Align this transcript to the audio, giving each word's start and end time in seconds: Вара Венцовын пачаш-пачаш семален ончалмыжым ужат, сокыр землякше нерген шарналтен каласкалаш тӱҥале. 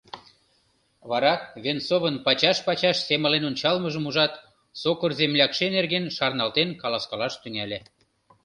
Вара 1.09 1.33
Венцовын 1.63 2.15
пачаш-пачаш 2.25 2.97
семален 3.07 3.43
ончалмыжым 3.49 4.03
ужат, 4.09 4.33
сокыр 4.81 5.11
землякше 5.19 5.65
нерген 5.75 6.05
шарналтен 6.17 6.69
каласкалаш 6.81 7.33
тӱҥале. 7.41 7.79